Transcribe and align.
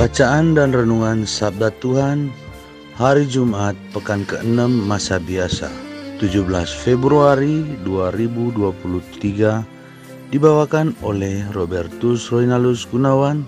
Bacaan 0.00 0.56
dan 0.56 0.72
Renungan 0.72 1.28
Sabda 1.28 1.68
Tuhan 1.76 2.32
Hari 2.96 3.28
Jumat 3.28 3.76
Pekan 3.92 4.24
ke-6 4.24 4.56
Masa 4.88 5.20
Biasa 5.20 5.68
17 6.16 6.40
Februari 6.72 7.68
2023 7.84 10.32
Dibawakan 10.32 10.96
oleh 11.04 11.44
Robertus 11.52 12.32
Roinalus 12.32 12.88
Gunawan 12.88 13.44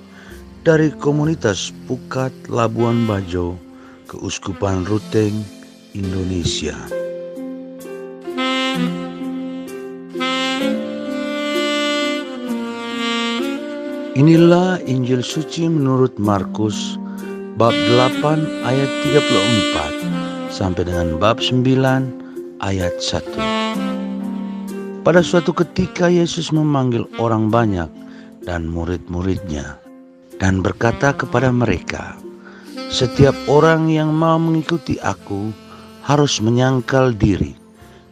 dari 0.61 0.93
Komunitas 0.93 1.73
Pukat 1.89 2.37
Labuan 2.53 3.09
Bajo 3.09 3.57
Keuskupan 4.05 4.85
Ruteng, 4.85 5.33
Indonesia. 5.97 7.02
Inilah 14.13 14.77
Injil 14.85 15.25
suci 15.25 15.65
menurut 15.65 16.21
Markus 16.21 17.01
bab 17.57 17.73
8 17.73 18.45
ayat 18.61 18.91
34 19.09 20.53
sampai 20.53 20.85
dengan 20.85 21.17
bab 21.17 21.41
9 21.41 21.65
ayat 22.61 22.93
1. 23.01 25.01
Pada 25.01 25.25
suatu 25.25 25.57
ketika 25.57 26.13
Yesus 26.13 26.53
memanggil 26.53 27.09
orang 27.17 27.49
banyak 27.49 27.89
dan 28.45 28.69
murid-muridnya 28.69 29.81
dan 30.37 30.61
berkata 30.61 31.17
kepada 31.17 31.49
mereka, 31.49 32.13
"Setiap 32.93 33.33
orang 33.49 33.89
yang 33.89 34.13
mau 34.13 34.37
mengikuti 34.37 35.01
aku 35.01 35.57
harus 36.05 36.37
menyangkal 36.45 37.17
diri, 37.17 37.57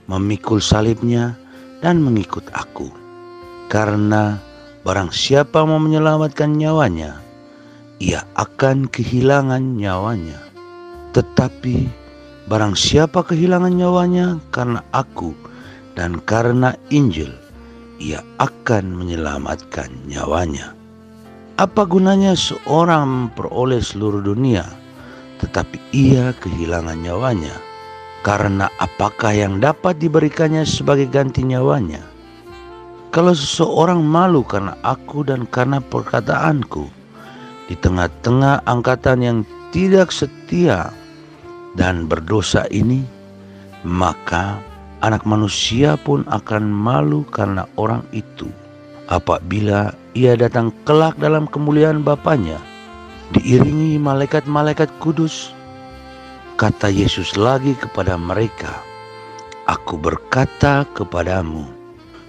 memikul 0.09 0.65
salibnya 0.65 1.37
dan 1.85 2.01
mengikut 2.01 2.49
aku. 2.57 2.89
Karena 3.69 4.49
Barang 4.81 5.13
siapa 5.13 5.61
mau 5.69 5.77
menyelamatkan 5.77 6.57
nyawanya, 6.57 7.21
ia 8.01 8.25
akan 8.33 8.89
kehilangan 8.89 9.77
nyawanya. 9.77 10.41
Tetapi 11.13 11.85
barang 12.49 12.73
siapa 12.81 13.21
kehilangan 13.21 13.77
nyawanya 13.77 14.41
karena 14.49 14.81
aku 14.97 15.37
dan 15.93 16.17
karena 16.25 16.73
Injil, 16.89 17.29
ia 18.01 18.25
akan 18.41 18.97
menyelamatkan 18.97 19.93
nyawanya. 20.09 20.73
Apa 21.61 21.85
gunanya 21.85 22.33
seorang 22.33 23.05
memperoleh 23.05 23.85
seluruh 23.85 24.25
dunia, 24.25 24.65
tetapi 25.45 25.77
ia 25.93 26.33
kehilangan 26.41 26.97
nyawanya? 27.05 27.53
Karena 28.25 28.73
apakah 28.81 29.37
yang 29.37 29.61
dapat 29.61 30.01
diberikannya 30.01 30.65
sebagai 30.65 31.05
ganti 31.13 31.45
nyawanya? 31.45 32.01
Kalau 33.11 33.35
seseorang 33.35 34.07
malu 34.07 34.47
karena 34.47 34.79
aku 34.87 35.27
dan 35.27 35.43
karena 35.51 35.83
perkataanku 35.83 36.87
di 37.67 37.75
tengah-tengah 37.75 38.63
angkatan 38.71 39.19
yang 39.19 39.39
tidak 39.75 40.15
setia 40.15 40.95
dan 41.75 42.07
berdosa 42.07 42.71
ini, 42.71 43.03
maka 43.83 44.63
anak 45.03 45.27
manusia 45.27 45.99
pun 45.99 46.23
akan 46.31 46.71
malu 46.71 47.27
karena 47.35 47.67
orang 47.75 48.07
itu 48.15 48.47
apabila 49.11 49.91
ia 50.15 50.39
datang 50.39 50.71
kelak 50.87 51.19
dalam 51.19 51.51
kemuliaan 51.51 52.07
Bapaknya 52.07 52.63
diiringi 53.35 53.99
malaikat-malaikat 53.99 54.91
kudus. 55.03 55.51
Kata 56.55 56.93
Yesus 56.93 57.41
lagi 57.41 57.73
kepada 57.73 58.21
mereka, 58.21 58.85
Aku 59.65 59.97
berkata 59.97 60.85
kepadamu, 60.93 61.80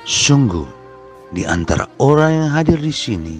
Sungguh, 0.01 0.65
di 1.29 1.45
antara 1.45 1.85
orang 2.01 2.33
yang 2.33 2.49
hadir 2.49 2.79
di 2.81 2.89
sini 2.89 3.37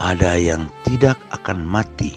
ada 0.00 0.40
yang 0.40 0.64
tidak 0.88 1.20
akan 1.36 1.60
mati 1.68 2.16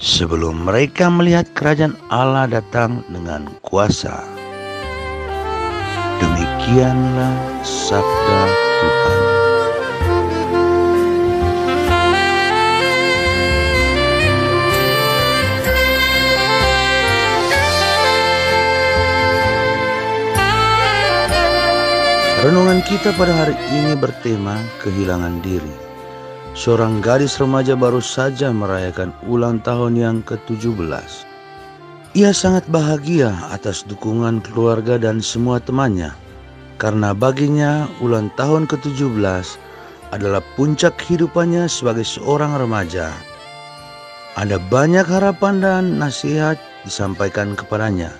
sebelum 0.00 0.64
mereka 0.64 1.12
melihat 1.12 1.44
kerajaan 1.52 1.92
Allah 2.08 2.48
datang 2.48 3.04
dengan 3.12 3.52
kuasa. 3.60 4.24
Demikianlah 6.24 7.36
sabda 7.60 8.40
Tuhan. 8.80 9.25
Renungan 22.36 22.84
kita 22.84 23.16
pada 23.16 23.32
hari 23.32 23.56
ini 23.72 23.96
bertema 23.96 24.60
kehilangan 24.84 25.40
diri. 25.40 25.72
Seorang 26.52 27.00
gadis 27.00 27.40
remaja 27.40 27.72
baru 27.72 28.04
saja 28.04 28.52
merayakan 28.52 29.08
ulang 29.24 29.56
tahun 29.64 29.96
yang 29.96 30.16
ke-17. 30.20 31.24
Ia 32.12 32.30
sangat 32.36 32.68
bahagia 32.68 33.32
atas 33.48 33.88
dukungan 33.88 34.44
keluarga 34.44 35.00
dan 35.00 35.24
semua 35.24 35.64
temannya. 35.64 36.12
Karena 36.76 37.16
baginya 37.16 37.88
ulang 38.04 38.28
tahun 38.36 38.68
ke-17 38.68 39.56
adalah 40.12 40.44
puncak 40.60 40.92
kehidupannya 41.00 41.64
sebagai 41.72 42.04
seorang 42.04 42.52
remaja. 42.60 43.16
Ada 44.36 44.60
banyak 44.68 45.08
harapan 45.08 45.64
dan 45.64 45.84
nasihat 45.96 46.60
disampaikan 46.84 47.56
kepadanya 47.56 48.12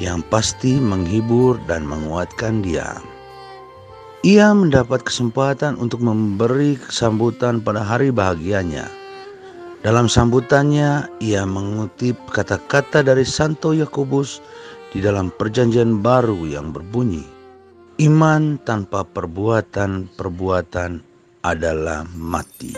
yang 0.00 0.24
pasti 0.32 0.80
menghibur 0.80 1.60
dan 1.68 1.84
menguatkan 1.84 2.64
dia. 2.64 2.96
Ia 4.24 4.56
mendapat 4.56 5.04
kesempatan 5.04 5.76
untuk 5.76 6.00
memberi 6.00 6.80
sambutan 6.88 7.60
pada 7.60 7.84
hari 7.84 8.08
bahagianya. 8.08 8.88
Dalam 9.84 10.08
sambutannya, 10.08 11.12
ia 11.20 11.44
mengutip 11.44 12.16
kata-kata 12.32 13.04
dari 13.04 13.20
Santo 13.28 13.76
Yakobus 13.76 14.40
di 14.96 15.04
dalam 15.04 15.28
Perjanjian 15.28 16.00
Baru 16.00 16.48
yang 16.48 16.72
berbunyi, 16.72 17.20
"Iman 18.00 18.56
tanpa 18.64 19.04
perbuatan-perbuatan 19.04 21.04
adalah 21.44 22.08
mati." 22.16 22.72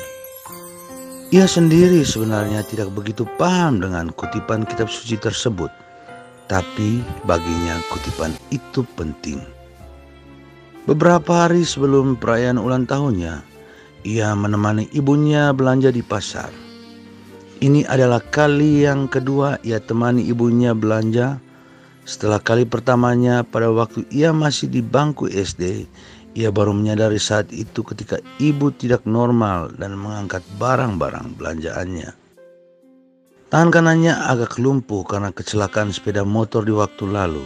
Ia 1.30 1.46
sendiri 1.46 2.02
sebenarnya 2.02 2.66
tidak 2.66 2.90
begitu 2.90 3.22
paham 3.38 3.78
dengan 3.78 4.10
kutipan 4.10 4.66
kitab 4.66 4.90
suci 4.90 5.14
tersebut, 5.14 5.70
tapi 6.50 7.06
baginya 7.22 7.78
kutipan 7.94 8.34
itu 8.50 8.82
penting. 8.98 9.55
Beberapa 10.86 11.50
hari 11.50 11.66
sebelum 11.66 12.14
perayaan 12.14 12.62
ulang 12.62 12.86
tahunnya, 12.86 13.42
ia 14.06 14.30
menemani 14.38 14.86
ibunya 14.94 15.50
belanja 15.50 15.90
di 15.90 15.98
pasar. 15.98 16.46
Ini 17.58 17.82
adalah 17.90 18.22
kali 18.22 18.86
yang 18.86 19.10
kedua 19.10 19.58
ia 19.66 19.82
temani 19.82 20.22
ibunya 20.22 20.78
belanja. 20.78 21.42
Setelah 22.06 22.38
kali 22.38 22.62
pertamanya 22.62 23.42
pada 23.42 23.66
waktu 23.74 24.06
ia 24.14 24.30
masih 24.30 24.70
di 24.70 24.78
bangku 24.78 25.26
SD, 25.26 25.90
ia 26.38 26.54
baru 26.54 26.70
menyadari 26.70 27.18
saat 27.18 27.50
itu 27.50 27.82
ketika 27.82 28.22
ibu 28.38 28.70
tidak 28.70 29.02
normal 29.10 29.74
dan 29.74 29.98
mengangkat 29.98 30.46
barang-barang 30.54 31.34
belanjaannya. 31.34 32.14
Tangan 33.50 33.70
kanannya 33.74 34.14
agak 34.22 34.54
lumpuh 34.62 35.02
karena 35.02 35.34
kecelakaan 35.34 35.90
sepeda 35.90 36.22
motor 36.22 36.62
di 36.62 36.70
waktu 36.70 37.10
lalu 37.10 37.42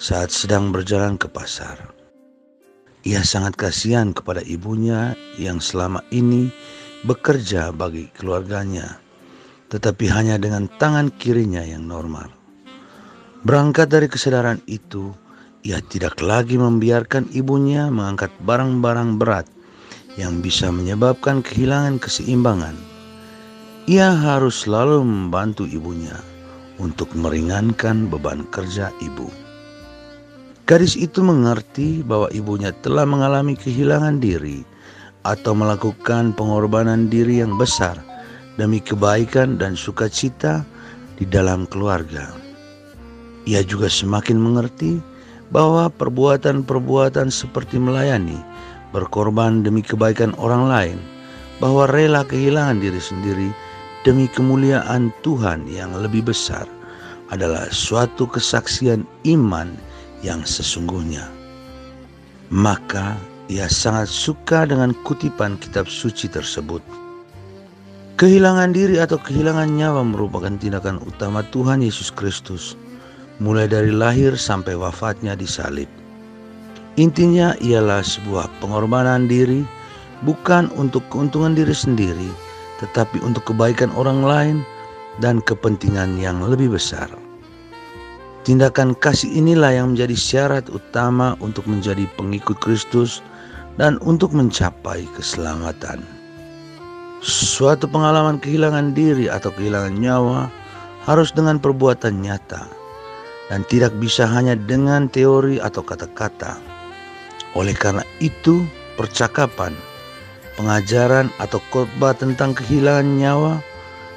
saat 0.00 0.32
sedang 0.32 0.72
berjalan 0.72 1.20
ke 1.20 1.28
pasar. 1.28 2.01
Ia 3.02 3.26
sangat 3.26 3.58
kasihan 3.58 4.14
kepada 4.14 4.46
ibunya 4.46 5.18
yang 5.34 5.58
selama 5.58 6.06
ini 6.14 6.54
bekerja 7.02 7.74
bagi 7.74 8.06
keluarganya, 8.14 9.02
tetapi 9.74 10.06
hanya 10.06 10.38
dengan 10.38 10.70
tangan 10.78 11.10
kirinya 11.18 11.66
yang 11.66 11.82
normal. 11.90 12.30
Berangkat 13.42 13.90
dari 13.90 14.06
kesadaran 14.06 14.62
itu, 14.70 15.10
ia 15.66 15.82
tidak 15.82 16.22
lagi 16.22 16.54
membiarkan 16.54 17.26
ibunya 17.34 17.90
mengangkat 17.90 18.30
barang-barang 18.46 19.18
berat 19.18 19.50
yang 20.14 20.38
bisa 20.38 20.70
menyebabkan 20.70 21.42
kehilangan 21.42 21.98
keseimbangan. 21.98 22.78
Ia 23.90 24.14
harus 24.14 24.62
selalu 24.62 25.02
membantu 25.02 25.66
ibunya 25.66 26.14
untuk 26.78 27.10
meringankan 27.18 28.06
beban 28.06 28.46
kerja 28.54 28.94
ibu. 29.02 29.41
Gadis 30.72 30.96
itu 30.96 31.20
mengerti 31.20 32.00
bahwa 32.00 32.32
ibunya 32.32 32.72
telah 32.80 33.04
mengalami 33.04 33.52
kehilangan 33.52 34.24
diri 34.24 34.64
atau 35.20 35.52
melakukan 35.52 36.32
pengorbanan 36.32 37.12
diri 37.12 37.44
yang 37.44 37.60
besar 37.60 38.00
demi 38.56 38.80
kebaikan 38.80 39.60
dan 39.60 39.76
sukacita 39.76 40.64
di 41.20 41.28
dalam 41.28 41.68
keluarga. 41.68 42.32
Ia 43.44 43.60
juga 43.60 43.92
semakin 43.92 44.40
mengerti 44.40 44.96
bahwa 45.52 45.92
perbuatan-perbuatan 45.92 47.28
seperti 47.28 47.76
melayani, 47.76 48.40
berkorban 48.96 49.60
demi 49.60 49.84
kebaikan 49.84 50.32
orang 50.40 50.72
lain, 50.72 50.98
bahwa 51.60 51.84
rela 51.84 52.24
kehilangan 52.24 52.80
diri 52.80 52.96
sendiri 52.96 53.52
demi 54.08 54.24
kemuliaan 54.24 55.12
Tuhan 55.20 55.68
yang 55.68 55.92
lebih 56.00 56.32
besar 56.32 56.64
adalah 57.28 57.68
suatu 57.68 58.24
kesaksian 58.24 59.04
iman 59.28 59.91
yang 60.22 60.46
sesungguhnya. 60.46 61.26
Maka 62.48 63.18
ia 63.50 63.66
sangat 63.68 64.08
suka 64.08 64.64
dengan 64.64 64.94
kutipan 65.04 65.58
kitab 65.58 65.90
suci 65.90 66.30
tersebut. 66.30 66.80
Kehilangan 68.16 68.70
diri 68.70 69.02
atau 69.02 69.18
kehilangan 69.18 69.66
nyawa 69.74 70.06
merupakan 70.06 70.54
tindakan 70.54 71.02
utama 71.02 71.42
Tuhan 71.50 71.82
Yesus 71.82 72.14
Kristus, 72.14 72.78
mulai 73.42 73.66
dari 73.66 73.90
lahir 73.90 74.38
sampai 74.38 74.78
wafatnya 74.78 75.34
di 75.34 75.48
salib. 75.48 75.90
Intinya 77.00 77.56
ialah 77.58 78.04
sebuah 78.04 78.46
pengorbanan 78.60 79.26
diri, 79.26 79.64
bukan 80.22 80.68
untuk 80.76 81.02
keuntungan 81.08 81.56
diri 81.56 81.72
sendiri, 81.72 82.30
tetapi 82.84 83.18
untuk 83.24 83.48
kebaikan 83.48 83.88
orang 83.96 84.20
lain 84.22 84.56
dan 85.24 85.40
kepentingan 85.42 86.20
yang 86.20 86.38
lebih 86.44 86.76
besar. 86.76 87.08
Tindakan 88.42 88.98
kasih 88.98 89.30
inilah 89.38 89.70
yang 89.70 89.94
menjadi 89.94 90.18
syarat 90.18 90.66
utama 90.66 91.38
untuk 91.38 91.62
menjadi 91.70 92.10
pengikut 92.18 92.58
Kristus 92.58 93.22
dan 93.78 94.02
untuk 94.02 94.34
mencapai 94.34 95.06
keselamatan. 95.14 96.02
Suatu 97.22 97.86
pengalaman 97.86 98.42
kehilangan 98.42 98.98
diri 98.98 99.30
atau 99.30 99.54
kehilangan 99.54 99.94
nyawa 99.94 100.50
harus 101.06 101.30
dengan 101.30 101.62
perbuatan 101.62 102.18
nyata 102.18 102.66
dan 103.46 103.62
tidak 103.70 103.94
bisa 104.02 104.26
hanya 104.26 104.58
dengan 104.58 105.06
teori 105.06 105.62
atau 105.62 105.86
kata-kata. 105.86 106.58
Oleh 107.54 107.78
karena 107.78 108.02
itu, 108.18 108.66
percakapan, 108.98 109.70
pengajaran 110.58 111.30
atau 111.38 111.62
khotbah 111.70 112.18
tentang 112.18 112.58
kehilangan 112.58 113.06
nyawa 113.22 113.62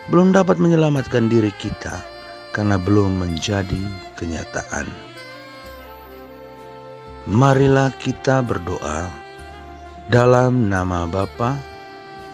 belum 0.10 0.34
dapat 0.34 0.58
menyelamatkan 0.58 1.30
diri 1.30 1.54
kita 1.62 2.02
karena 2.54 2.80
belum 2.82 3.22
menjadi 3.22 4.05
kenyataan. 4.16 4.88
Marilah 7.26 7.94
kita 8.02 8.42
berdoa 8.46 9.10
dalam 10.10 10.70
nama 10.70 11.10
Bapa, 11.10 11.58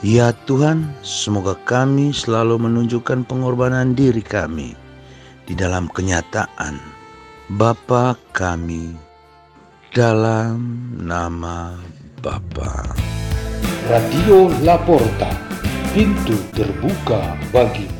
ya 0.03 0.35
Tuhan, 0.47 0.87
semoga 1.03 1.55
kami 1.63 2.11
selalu 2.11 2.67
menunjukkan 2.67 3.23
pengorbanan 3.27 3.95
diri 3.95 4.23
kami 4.23 4.75
di 5.47 5.53
dalam 5.55 5.91
kenyataan 5.91 6.79
Bapa 7.51 8.15
kami 8.31 8.95
dalam 9.91 10.87
nama 10.95 11.75
Bapa. 12.23 12.95
Radio 13.91 14.47
Laporta, 14.63 15.27
pintu 15.91 16.39
terbuka 16.55 17.35
bagi 17.51 17.90